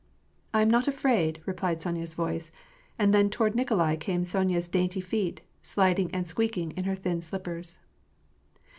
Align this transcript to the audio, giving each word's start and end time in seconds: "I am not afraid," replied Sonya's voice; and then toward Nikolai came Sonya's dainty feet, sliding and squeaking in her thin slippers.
"I 0.55 0.63
am 0.63 0.67
not 0.67 0.87
afraid," 0.87 1.43
replied 1.45 1.79
Sonya's 1.83 2.15
voice; 2.15 2.51
and 2.97 3.13
then 3.13 3.29
toward 3.29 3.53
Nikolai 3.53 3.97
came 3.97 4.23
Sonya's 4.25 4.67
dainty 4.67 4.99
feet, 4.99 5.41
sliding 5.61 6.09
and 6.09 6.25
squeaking 6.25 6.71
in 6.71 6.85
her 6.85 6.95
thin 6.95 7.21
slippers. 7.21 7.77